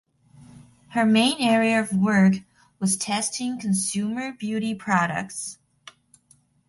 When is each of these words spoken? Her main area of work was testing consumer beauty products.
Her 0.93 1.05
main 1.05 1.35
area 1.39 1.79
of 1.79 1.91
work 1.93 2.33
was 2.79 2.97
testing 2.97 3.59
consumer 3.59 4.31
beauty 4.31 4.73
products. 4.73 5.59